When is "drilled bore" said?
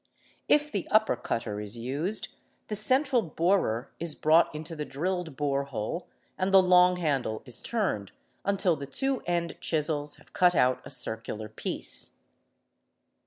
4.83-5.65